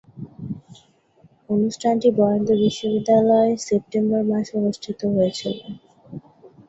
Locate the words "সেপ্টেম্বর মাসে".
3.67-4.53